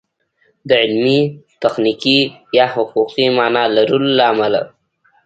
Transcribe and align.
د 0.67 0.71
علمي، 0.83 1.19
تخنیکي 1.61 2.19
یا 2.57 2.65
حقوقي 2.75 3.27
مانا 3.37 3.63
لرلو 3.75 4.11
له 4.17 4.23
امله 4.33 4.61